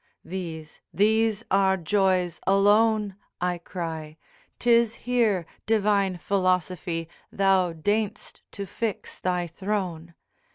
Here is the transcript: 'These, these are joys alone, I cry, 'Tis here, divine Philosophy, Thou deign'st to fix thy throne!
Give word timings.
'These, 0.25 0.81
these 0.91 1.43
are 1.51 1.77
joys 1.77 2.39
alone, 2.47 3.15
I 3.39 3.59
cry, 3.59 4.17
'Tis 4.57 4.95
here, 5.05 5.45
divine 5.67 6.17
Philosophy, 6.17 7.07
Thou 7.31 7.73
deign'st 7.73 8.41
to 8.53 8.65
fix 8.65 9.19
thy 9.19 9.45
throne! 9.45 10.15